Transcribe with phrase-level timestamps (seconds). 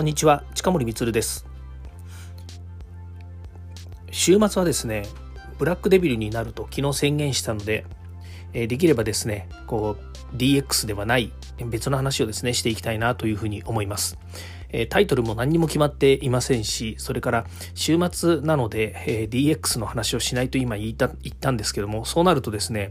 [0.00, 1.44] こんにちは近森光です。
[4.10, 5.02] 週末はですね
[5.58, 7.84] ブラックデビルになると昨日宣言したので、
[8.54, 9.98] できればですねこ
[10.32, 11.30] う DX ではない
[11.66, 14.16] 別の話をですねしていきたいなというふうに思います。
[14.88, 17.44] タイトルも何にも決まっていませんしそれから
[17.74, 22.88] 週末なので DX の話をしないと今言った言ったんですけどもそうなるとですね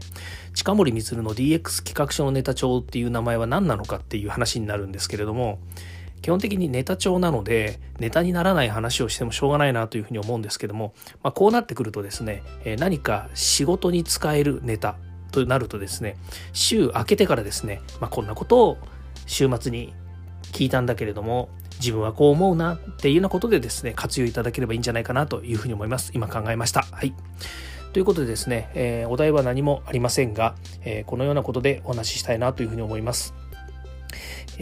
[0.54, 5.58] 近森光の DX 企画書のネタ帳っていう名前は何なのかっていう話になるんですけれども
[6.22, 14.96] 基本的にネタ帳なのでネタにならない話をしてもしょうがないなというふうに思うんですけども、まあ、こうなってくるとですねえ何か仕事に使えるネタ
[15.32, 16.16] となるとですね
[16.52, 18.78] 週明けてからですね、まあ、こんなことを
[19.26, 19.94] 週末に
[20.52, 21.48] 聞いたんだけれども
[21.80, 26.12] 自分はこう思うなっていうようなことでですね活用いただければいいんじゃないかなというふうに思います。
[26.14, 26.82] 今考えました。
[26.82, 27.14] はい。
[27.92, 33.34] ということでですね、えー、お題は何もありませんが、えー、このようなことでお話ししたいなというふうに思います。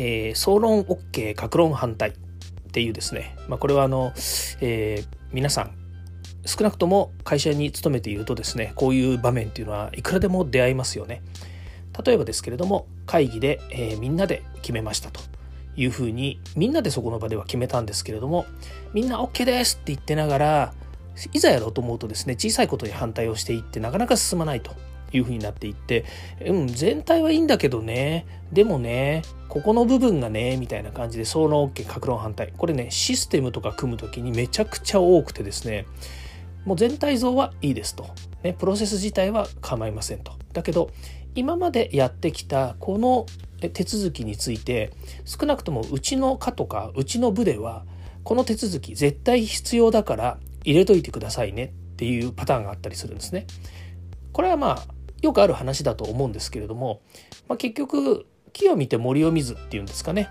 [0.00, 2.12] えー、総論 OK 格論反対っ
[2.70, 4.12] ていうですね、まあ、これはあの、
[4.60, 5.74] えー、皆さん
[6.46, 11.20] 少なくとも会社に勤めているとですねこういう場面っていうのはいくらでも出会いますよね。
[12.04, 15.20] 例えばですけれども会議で、えー、みんなで決めましたと
[15.74, 18.46] いうふうにみんなでそこの場では決めたんですけれども
[18.94, 20.74] みんな OK ですって言ってながら
[21.32, 24.76] いざやろうと思うとですね小さいことに反対をしていってなかなか進まないと。
[25.12, 26.04] いうふうになっていって、
[26.44, 32.52] うん、全体はいいんだけどね、でもね、ここの部分がね、みたいな感じで、総論 OK、格論反対。
[32.56, 35.86] これね、システムとか組む時にめちゃくちゃ多くてですね、
[36.64, 38.06] もう全体像はいいですと。
[38.42, 40.32] ね、プロセス自体は構いませんと。
[40.52, 40.90] だけど、
[41.34, 43.26] 今までやってきたこの
[43.60, 44.92] 手続きについて、
[45.24, 47.84] 少なくともうちの課とか、うちの部では、
[48.24, 53.46] この手続き絶対必要だから入れといてくださいねっていうパターンがあったりするんですね。
[54.32, 57.00] これはまあよくある話だと思うんですけれども、
[57.48, 60.28] まあ、結局木を見て森を見ずっていうんですかね。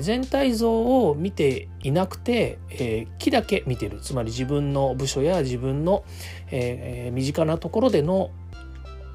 [0.00, 4.00] 全体像を見ていなくて、えー、木だけ見てる。
[4.00, 6.04] つまり自分の部署や自分の、
[6.50, 8.30] えー、身近なところでの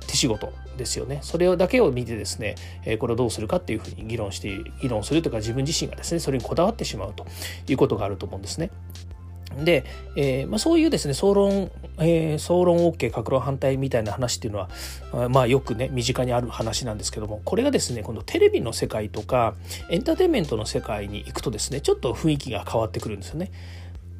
[0.07, 1.19] 手仕事ですよね。
[1.23, 2.55] それだけを見てですね、
[2.85, 7.25] えー、これをどうするかっていうふうに議論して議論するというか自分自身がですねそれにこだわってしまうと
[7.67, 8.72] いうことがあると思うんですね。
[9.59, 9.85] で、
[10.16, 14.67] えーまあ、そういうですね総論、えー、総論 OK 格論反対みたいな話っていうの
[15.12, 19.56] は、まあ、よくね身近にある話なんですけどもこれがですね今度テレビの世界とか
[19.90, 23.51] エンターテインメントの世界に行くとですねちょっと雰囲気が変わってくるんですよね。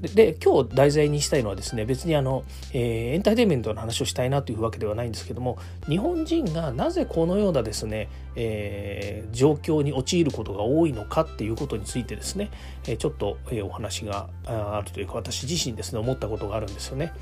[0.02, 12.50] で今日題材にしたいのはですね別にあの、えー、エンターテインメントの話をしたいなというわけではないんですけども日本人がなぜこのようなですね、えー、状況に陥ることが多いのかっていうことについてですね、
[12.88, 17.14] え、ちょっと、えお話があるというか私自身ですね思ったことがあるんですよね。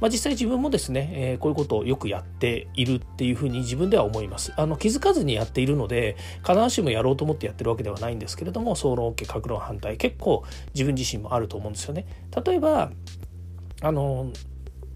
[0.00, 4.52] まあ、実際自分もですね、えこういうことをよくやっているっていうふうに自分では思います。
[4.56, 10.44] あの気づかずにやっているので必ずしもやろうと思ってやってるわけではないんですけれども総論 OK 格論反対結構
[10.74, 12.04] 自分自身もあると思うんですよね。
[12.44, 12.90] 例えば
[13.82, 14.32] あの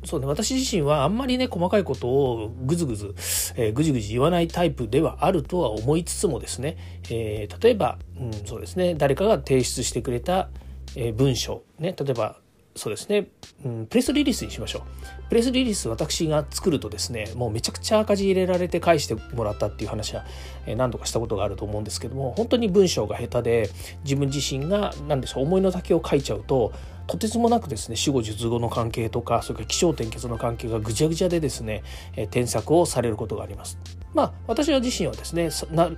[0.05, 3.15] そうね、私自身はあんまりね細かいことをぐずぐず、
[3.55, 6.79] えー、ぐじぐじ言わないタイプではあるとは思いつつもですね、
[7.11, 10.49] えー、例えば、うん、そうですね誰かが提出してくれた、
[10.97, 12.41] えー、文章、ね、例えば
[12.77, 13.27] そうですね、
[13.65, 15.29] うん、プレスリリースにしましょう。
[15.29, 20.25] プレスリリース私が作るとですね、もうめちゃくちゃ赤字入れられて返してもらったっていう話は
[20.77, 23.71] 何度かしたことがあると思うんですけども、本当に文章が下手で
[24.05, 26.73] 自分自身が何でしょう、思いの丈を書いちゃうと、
[27.07, 31.83] とてつもなくですね死後術後の関係とかそれから気象転結の関係がぐちゃぐちゃでですね、
[32.31, 33.79] 添削をされることがあります。
[34.15, 35.51] まあ私は自身はですね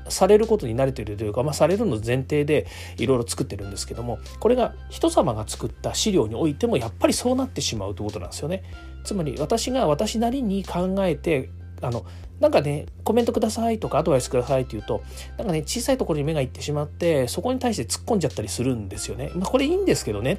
[0.09, 2.67] されることに慣れているというか、まあ、されるの前提で
[2.99, 8.65] いろいろ作ってるんですけどもこれが人様が作った資料においてもやっぱりそうなってしまうということなんですよね。
[9.05, 11.51] つまり私が私なりに考えて
[11.83, 12.07] あの
[12.41, 15.03] なんかねコメントくださいとかアドバイスくださいって言うと
[15.37, 19.31] なんかね小さいところに目がいってしまってそこに対して突っ込んじゃったりするんですよね。
[19.35, 20.39] まあ、これいいんですけどね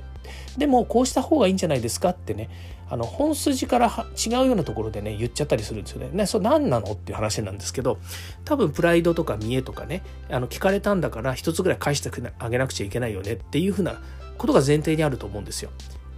[0.57, 2.49] でもこうした方がいいんじゃないですかってね
[2.89, 6.09] あの本筋から違うようなところでね言っちゃったりするんですよね。
[6.13, 7.97] ねそれ何なのっていう話なんですけど
[8.45, 14.01] 多分プライドとか見栄とかねあの聞かれたんだから一つぐらい返してあげなくちゃいけないよねっていうふうな
[14.37, 15.71] ことが前提にあると思うんですよ。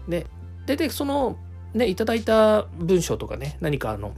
[0.08, 0.26] で
[0.66, 1.38] 大体その
[1.74, 4.14] ねいただいた文章とかね何かあの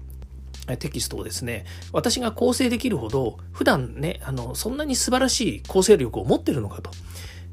[0.76, 6.92] テキストをですね、私が構成できるほど、普段ね、あの、そんなに素晴らしい構成力を持ってるのかと。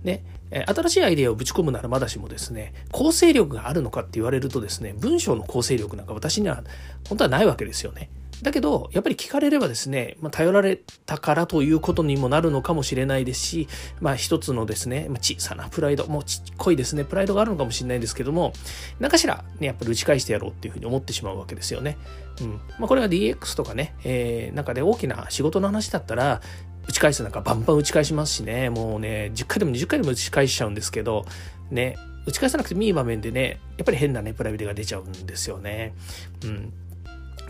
[0.03, 0.23] ね、
[0.67, 6.63] 新しいアイデアをぶち込むならまだしもですね、構成力があるのかって言われるとですね、文章の構成力なんか私には
[7.09, 8.11] 本当はないわけですよね。
[8.45, 10.77] だけど、やっぱり聞かれればですね、まあ、頼られ
[11.07, 13.69] たからということにもなるのかもしれないですし、
[14.01, 18.53] まあ一つのですね、まあ、小さなプライド、もうちっこいですね、プライドがあるのかもしれないですけども、
[19.01, 21.97] 何かしらね、やっぱり打ち返してやろうっていうふうに思ってしまうわけですよね。
[22.41, 22.61] うん。
[22.79, 26.41] まあこれは DX とかね、えー、中で大きな仕事の話だったら、
[26.87, 31.25] 打ち返すなんかバンバン打ち返しますしねもうね10回でも20回でも打ち返しちゃうんですけど
[31.71, 31.97] ね
[32.27, 35.95] 打ち返さなくてもいい場面でねやっぱり変なねプライベートが出ちゃうんですよね。
[36.45, 36.73] うん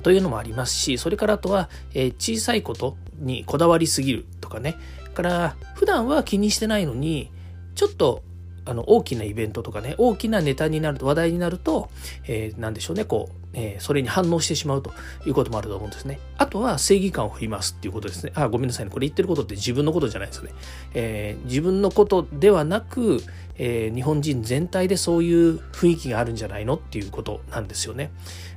[0.05, 4.77] というのもありますしそれからあとは、えー、小さいことにこだわりすぎるとかね。
[5.15, 7.31] から普段は気にしてないのに
[7.75, 8.23] ちょっと
[8.67, 11.91] あの大きなイベントとかね大きなネタになると話題になると、
[12.27, 14.93] えー、でしょうねこう、えー、それに反応してしまうと
[15.27, 16.19] いうこともあると思うんですね。
[16.39, 18.33] あとは正義感を振りますっていうことですね。
[18.35, 18.91] あごめんなさいね。
[18.91, 20.51] これ言ってることって自分のことじゃないですね、
[20.95, 23.23] えー、自分のことではなく、
[23.57, 28.11] え日本人全体でそういう雰囲気があるんじゃないのっていうことなんですよね。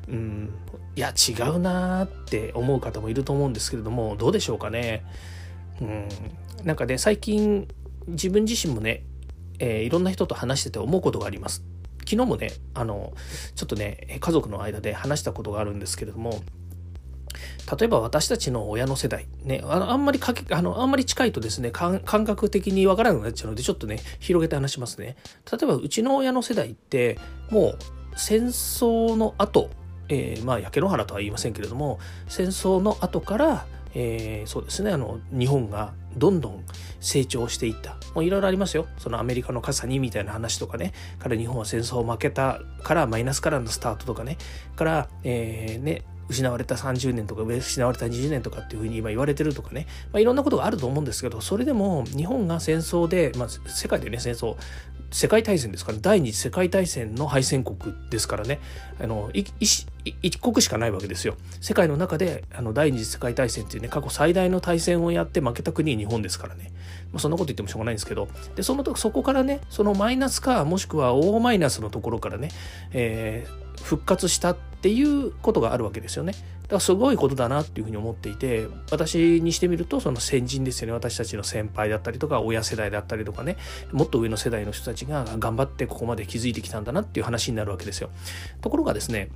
[0.08, 0.54] うん。
[0.96, 5.06] いや違うなーって思う方もいると思うんですけれどもどうでしょうかね。
[5.82, 6.08] うん。
[6.64, 7.68] なんかね最近
[8.08, 9.04] 自分自身もね
[9.60, 11.64] えー、いろんな人と話してて思うことがあります。
[12.00, 13.14] 昨日もね、あの、
[13.56, 16.42] ちょっとね、家族の間で話したことがあるんですけれども、
[17.78, 25.18] 例えば私たちの親の世代、ね、あのあんまりかけあのあんまり近いとですね感覚的にわからなくなっちゃうのでちょっとね広げて話しますね。
[25.52, 27.20] 例えばうちの親の世代って
[27.52, 27.78] もう
[28.16, 29.70] 戦争の後、
[30.10, 33.66] えー、まあ焼け野原とは言いませんけれども戦争の後から
[34.00, 36.64] えー、そうですねあの日本がどんどん
[37.00, 37.96] 成長していった。
[38.14, 38.88] もういろいろありますよ。
[38.98, 40.94] そのアメリカの傘にみたいな話とかね。
[41.20, 44.38] から日本は戦争を負けたからマイナスからのスタートとかね。
[44.76, 54.58] から、えー、ね失われた30年とか失われた20年とかっていうふうに今言われてるとかね、まあ、いろんなことがあると思うんですけどそれでも日本が戦争で、まあ、世界でね戦争
[55.10, 57.78] 世界大戦ですから第二次世界大戦の敗戦国
[58.10, 58.60] ですからね。
[59.02, 59.32] あの
[60.22, 66.72] 一国しかないわけですよ世界の中であの第二次世界大戦っていうね過去最大の大戦をやって負けた国日本ですからね、
[67.12, 72.50] まあ、そんなこと言ってもしょうがないんですけどでそのそこからねそのマイナスかもしくは大マイナスのところからね、
[72.94, 76.34] えー復活したっていうことがあるわけですよね。
[76.64, 83.56] だからすごいことだなっていうふうに思っていて私にしてみるとその先人ですよね私たちの先輩だったりとか親世代だったりとかね
[83.94, 88.10] もっと上の世代の人たちが頑張ってここまで築いてきたんだなっていう話になるわけですよ。
[88.60, 89.30] ところがですね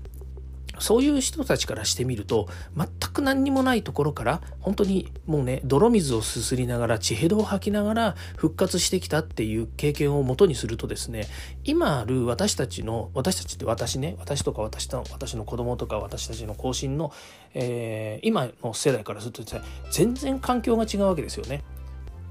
[0.81, 11.27] そういう人たちからしてみると全く何にもないところから本当にもうね泥水をすすりながら血へどを吐きながら復活してきたっていう経験をもとにするとですね
[11.63, 17.13] 今ある私たちの私たちって私ね私とか私と私の子供とか私たちの後進の、
[17.53, 19.61] えー、今の世代からするとですね
[19.91, 21.63] 全然環境が違うわけですよね。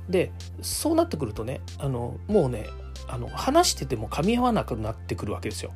[0.08, 2.66] でそうなってくるとねあのもうね
[3.06, 5.72] あの話してても噛み合わなくなってくるわけですよ。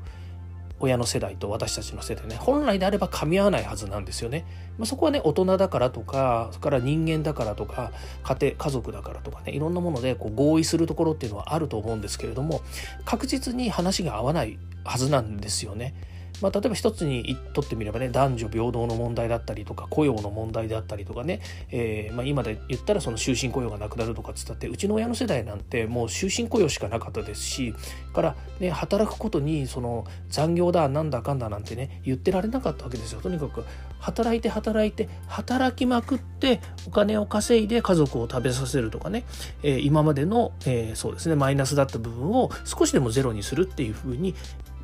[0.85, 4.47] 親の世代と私たちの世代ね本来であれば噛み合わないはずなんですよね。
[4.79, 7.93] まあ、そこはね大人だからとかそれから人間だからとか
[8.23, 12.61] 家庭家族だからとかねいろんなものでこう合意するところっていうのはあると思うんですけれども
[13.05, 15.95] 確実に話が合わないはずなんですよね。
[16.43, 21.41] まあ、例えば一つにとってみればね男女平等の問題だったりとか雇用の問題であったりとかね、
[21.71, 27.75] えー、まあ、今で言ったらその終身雇用がなくなるとかっつったってうちの親の世代なんてもう終身雇用しかなかったですし
[28.13, 33.21] から、ね、働くことにその残業だなんだかんだなんてね言ってられなかったわけですよ。
[33.21, 33.65] とにかく
[34.01, 39.25] 働いて働いて働きまくってお金を稼いで家族を食べさせるとかね、
[39.63, 44.35] えー、今までの、えー、そうですねマイナスだった部分を少しでもゼロにするっていうふうに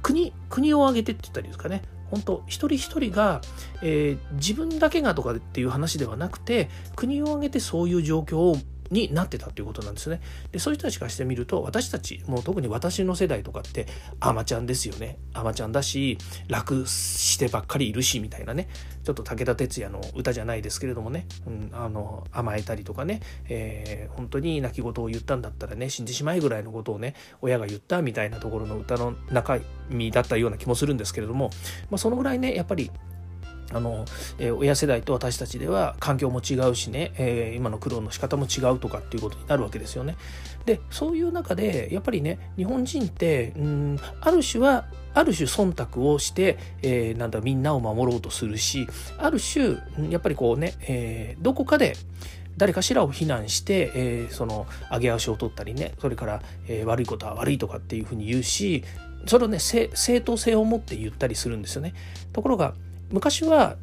[0.02, 1.82] 国国を挙げてって言ったらいいですかね。
[2.10, 3.40] 本当一人一人が、
[3.82, 8.56] えー、自分だけがとかっていう話ではなくて国を挙げてそういう状況を
[8.90, 10.20] になってたっていうことなんですね。
[10.52, 13.86] でそういう人たちからしてみると私たちもう特に私の世代とかって
[14.20, 15.18] アマちゃんですよね。
[15.32, 18.68] アマちゃんだし楽してばっかりいるしみたいなね。
[19.02, 31.50] ちょっと武田鉄矢の歌じゃないですけれどもね、うん、あの甘えたりとかね、えー、本当に泣き言を言ったんだったらね死んでしまいぐらいのことをね親が言ったみたいなところの歌の中身だったような気もするんですけれども、
[31.90, 32.90] まあ、そのぐらいねやっぱり
[33.72, 34.04] あの、
[34.38, 40.16] えー、親世代と私たちでは環境も違うしね、えー、今の苦労の仕方も違うとかっていうことになるわけですよね。
[40.66, 48.86] でそういう中でやっぱりね日本人ってうんある種はある種忖度をして、えー、なんだみんなを守ろうとするし
[49.18, 49.78] ある種
[50.10, 51.96] やっぱりこうね、えー、どこかで
[52.56, 58.84] 誰かしらを非難して、えー、その上げ足を取ったりねそれから、えー、悪いことは悪いとかっていうふうに言うし
[59.26, 59.88] それをね正
[60.20, 61.94] 当性を持って言ったりするんですよね。
[62.32, 62.74] ところが
[63.10, 63.76] 昔は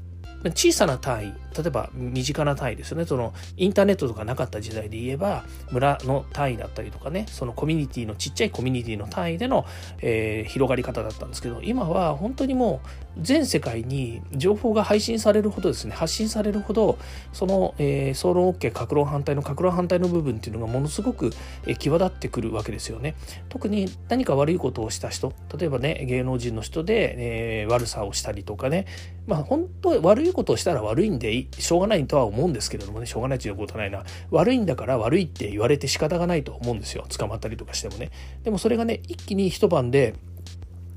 [0.55, 1.33] 小さな単位。
[1.57, 3.05] 例えば身近な単位ですよね。
[3.05, 9.65] そのインターネットとかなかった時代で言えば村の単位だったりとかねそのコミュニティのちっちゃいコミュニティの単位での、
[10.01, 12.89] えー、広がり方だったんですけど今は本当にもう
[13.21, 16.99] 全世界に情報が配信されるほどですね発信されるほど
[17.33, 21.31] その、えー、総論 OK 格論反対の格論反対の部分っていうのがものすごく、
[21.65, 23.15] えー、際立ってくるわけですよね。
[23.49, 28.85] 特に何か悪いことをした人例えばね芸能人の人で、えー、悪さをしたりとかね。
[29.25, 34.03] まあ本当悪悪いことをしたら悪いんでしょうがないとは思うんですけれどもねしょうがないということはないな。
[34.31, 37.05] 悪いんだから悪いって言われて仕方がないと思うんですよ。
[37.09, 38.11] 捕まったりとかしてもね。
[38.43, 40.13] でもそれがね一気に一晩で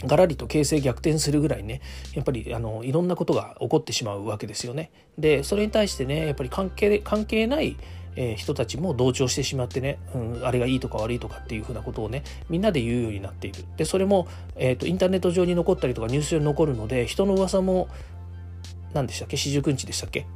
[0.04, 1.82] がらりと形勢逆転するぐらいね
[2.14, 4.90] やっぱりあのいろんなことが起こってしまうわけですよね。
[5.18, 7.76] でそれに対してねやっぱり関係関係ない
[8.16, 13.64] え人たちも同調してしまってね、うん、あれがいいとか悪いとかっていうふうなことをねみんなで言うようになっている。
[13.76, 14.26] でそれも、
[14.56, 17.88] えーと、インターネット上に残ったりとかニュース上に残るので人の噂も
[18.94, 19.36] 何でしたっけ？
[19.36, 20.26] 四十九日でしたっけ？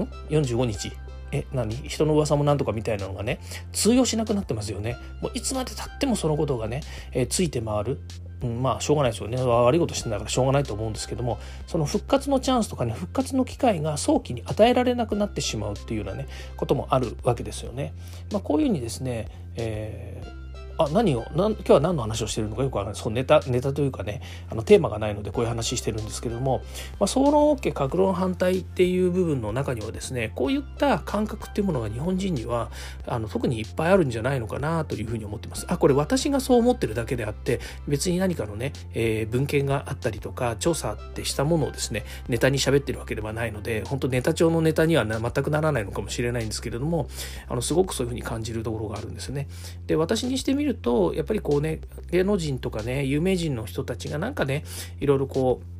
[0.00, 0.92] ん？45日。
[1.32, 1.74] え何？
[1.74, 3.40] 人の噂もなんとかみたいなのがね
[3.72, 4.96] 通用しなくなってますよね。
[5.20, 6.82] もういつまでたってもそのことがね、
[7.12, 8.00] えー、ついて回る。
[8.42, 9.40] うん、まあしょうがないですよね。
[9.42, 17.94] 悪いことしてんだからしょうがないと思うんですけどもその復活のチャンスとかね復活の機会が早期に与えられなくなってしまうっていうようなねこともあるわけですよね。
[18.32, 20.43] まあ、こういうふうにですね、えー
[20.78, 26.62] あ何をな今日は何の話をしてるのかよくわからないそうネタネタというかねあのテーマがないのでこういう話してるんですけれども、
[26.98, 32.70] まあ、総論 OK 格論反対っていう部分の中にはですねこういった感覚っていうものが日本人には
[33.06, 35.66] あの特にいっぱいあるんじゃないのかなというふうに思ってます。
[35.68, 47.08] あこれ私がそう思ってるだけであって別に何かのね、えー、文献があったりとか調査ってしたものをですねネタに喋ってるわけではないので本当ネタ帳のネタには全くならないのかもしれないんですけれども
[47.48, 49.48] あのすごくそういうふうに感じるところがあるんですね。
[49.86, 51.80] で私にしてみ見るとやっぱりこうね
[52.10, 54.64] 芸能人とかね有名人の人たちがなんかね
[54.98, 55.74] いろいろこう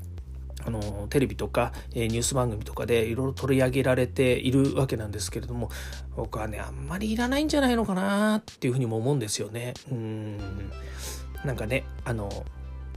[0.66, 5.68] あのテレビとか、えニュース番組とかでいろいろ取り上げられているわけなんですけれども
[6.16, 9.74] 僕はねあんまりいらないんじゃないのかなっていうふうにも思うんですよね。
[9.90, 10.38] うん
[11.44, 12.46] なんかねあの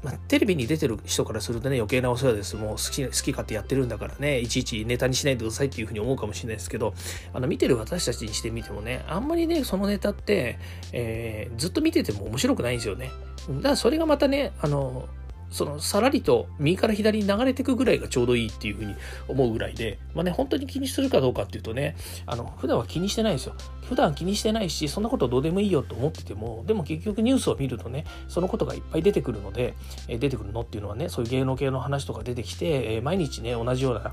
[0.07, 2.55] まあ、テレビに出てる人からするとね余計なお世話です。
[2.55, 6.93] もう好き好き勝手やってるんだからねいちいちネタにしないでくださいっていうふうに思うかもしれないですけど
[7.33, 10.59] あの見てる私たちにしてみてもねあんまりねそのネタって、
[10.93, 13.11] えー、ずっと見てても面白くないんですよね。
[13.49, 15.09] だからそれがまたねあの
[15.49, 18.95] そのさらりと右から左に流れていくぐらいがちょうどいいっていうふうに
[19.27, 23.55] 思うぐらいで、まあね、本当に気にするかどうかっていうとね、あの、普段は気にしてないですよ。
[23.87, 29.73] 普段気にしてないし、そんなことどうでもいいよと思ってても、でも結局ニュースを見るとね、そのことがいっぱい出てくるので、
[30.07, 34.11] え出てくるのっていうのはね、そういう芸能系の話とか出てきて、え毎日ね、同じような、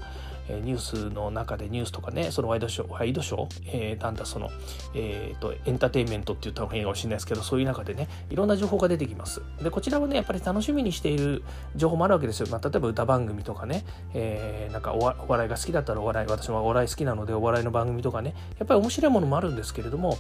[0.48, 4.50] えニュースの中でニュースとかねそのワイドショーワイドショー、えー、なんだその、
[4.94, 9.42] えーと、エンターテインメントって言った方がいいかもしれないですけどそういう中でねいろんな情報が出てきます。
[9.62, 11.42] でこちらはねやっぱり楽しみにしている
[11.76, 14.98] 情報もあるわけですよ、まあ、例えば歌番組とかね、えー、なんかお
[15.28, 20.18] 笑いが好きだったらお笑い私もお笑い好きなのでお笑いの番組とかねやっぱり面白いものもあるんですけれども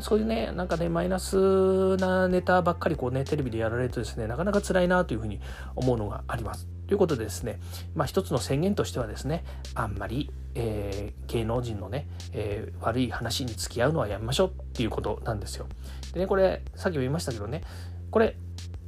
[0.00, 5.40] そういうねなんかねマイナスなネタばっかりこうねテレビでやられるとですねなかなか辛いなというふうに
[5.74, 6.75] 思うのがあります。
[6.86, 7.58] ということでですね、
[7.94, 15.66] まあ、一つの宣言としてはですね、あんまり、えー、芸能人のね、えー、悪い話に付き合うのはやめましょうっていうことなんですよ。
[16.12, 17.62] でね、これ、さっきも言いましたけどね、
[18.10, 18.36] これ、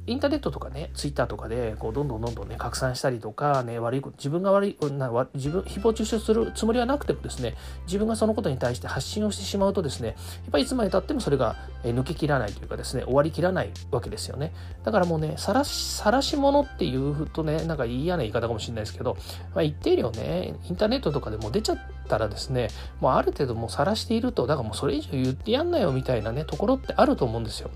[0.09, 10.15] インターネットとかね、ツイッターとかで、こう、どんどんどんどんね、拡散したりとか、ね、悪いこと、自分が悪い、な自分、誹謗中傷するつもりはなくてもですね、自分がそのことに対して発信をしてしまうとですね、やっ
[10.51, 14.53] ぱりいつまでたってもそれが抜けきらないというかですね、終わりきらないわけですよね。
[14.83, 19.15] だからもうね、さらし、さらし者っていうとね、なんか嫌な言い方かもしれないですけど、
[19.53, 27.69] まあ、一定量ね、インターネットとかでも出ちゃったらですね、もうある程度もう晒していると、だからもうそれ以上言ってやんなよみたいなね、ところってあると思うんですよ。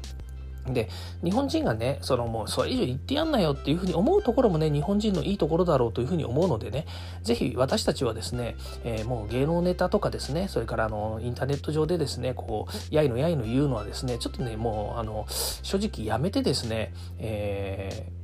[0.67, 0.89] で、
[1.23, 6.85] 日本人がね、そのもうそれ以上言ってやんなよっていうふうに思うところもね、日本人のいいところだろうというふうに思うのでね、
[7.21, 18.23] ぜひ私たちはですね、えー、もう芸能ネタとかですね、それからあの、インターネット上でですね、こう、やいのやいの言うのはですね、ちょっとね、もう、あの、正直やめてですね、えー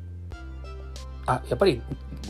[1.30, 1.82] あやっぱり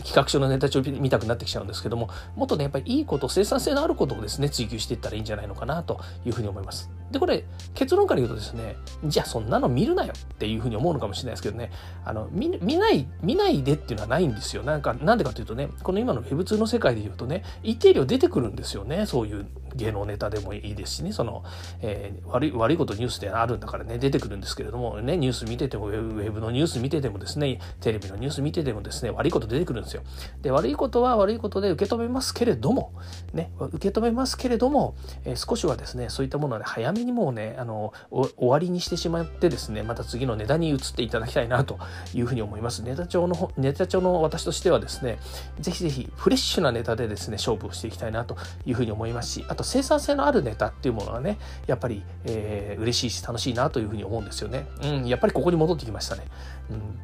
[0.04, 6.90] 企画書のネタ帳見たくなってきちゃうんですけどももっとねやっぱりいいこと生産性のあることをですね追求していったらいいんじゃないのかなというふうに思います。
[7.12, 8.76] でこれ結論から言うとですね
[9.06, 11.72] じゃあそんなの見るなよっていうふうに思うのかもしれないですけどね。
[12.06, 14.64] あの見ない見ないでっていうのはないんですよ。
[14.64, 19.48] なんかなんでかというとねこの今の Web2 の世界で言うとね一定量出てくるんですよねそういう
[19.80, 21.44] 芸能ネタでもいいですしねその、
[21.82, 30.04] えー、悪い悪いことニュースであるんだからね出てくるんですけれどもねニュース見ててもウェブのニュース見ててもですねテレビのニュース見ててもですね悪いこと出てくるんですよ。
[30.42, 32.94] で悪いことは悪いことで受け止めますけれども
[33.34, 34.96] ね受け止めますけれども、
[35.26, 41.80] えー、少しはですねそういったものはね早めにもうねあの終わりにしてしまってですねまた次のネタに移っていただきたいなと
[42.14, 42.84] いうふうに思います。
[42.84, 45.20] ネタ帳のネタ帳の私としてはですね
[45.60, 54.68] ぜひぜひフレッシュなネタでですね勝負をしていきたいなというふうに思いますしあと生産性のあるネタっていうものはねやっぱり、えー、嬉しいし楽しいなというふうに思うんですよね。
[54.84, 56.24] うんやっぱりここに戻ってきましたね。
[56.72, 57.00] うん。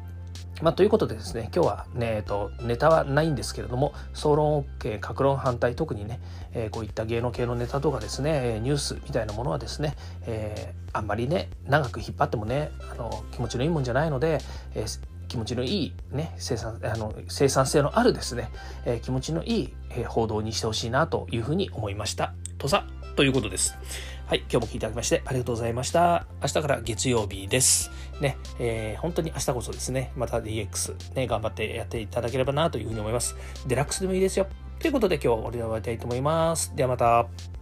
[0.62, 6.18] まあ、ということでですね、今日はね、えっと、ネタはないんですけれども、総論 OK、格論反対、特にね、
[6.54, 14.38] えー、こういった芸能系のネタとかですね、ニュースみたいなものはですね、えー、あんまりね、長く引っ張ってもね、あの気持ちのいいもんじゃないので、
[14.74, 18.50] えー、気持ちのいい、ね、生産あの生産性のあるですね、
[18.86, 22.32] え、気持ちのいいえ報道にしてほしいなというふうに思いました。
[22.66, 23.78] とさ、ということです。
[24.26, 26.26] はい、今日も聞いていただきましてありがとうございました。
[26.42, 27.92] 明日から月曜日です。
[28.20, 33.36] ね、えー、本当に明日こそですね、また DX、ね、頑張ってやっていただければなというふうに思います。
[33.68, 34.48] デラックスでもいいですよ。
[34.80, 36.74] ということで今日は終わりたいと思います。
[36.74, 37.55] ではまた。